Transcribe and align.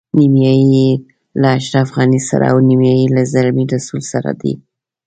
نیمایي 0.17 0.65
یې 0.75 0.89
له 1.41 1.47
اشرف 1.57 1.87
غني 1.95 2.19
سره 2.29 2.45
او 2.51 2.57
نیمایي 2.69 3.05
له 3.15 3.21
زلمي 3.33 3.65
رسول 3.73 4.01
سره 4.11 4.31
دي. 4.41 4.53